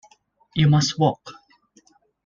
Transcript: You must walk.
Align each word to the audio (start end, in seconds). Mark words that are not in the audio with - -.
You 0.55 0.67
must 0.67 0.97
walk. 0.97 1.31